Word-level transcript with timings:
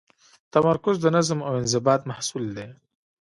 تمرکز 0.53 0.95
د 1.01 1.05
نظم 1.15 1.39
او 1.47 1.51
انضباط 1.61 2.01
محصول 2.09 2.45
دی. 2.57 2.67